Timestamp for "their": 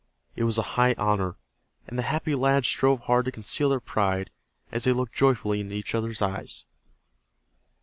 3.69-3.79